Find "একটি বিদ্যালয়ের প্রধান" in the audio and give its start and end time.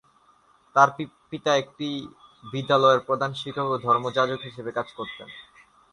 1.57-3.31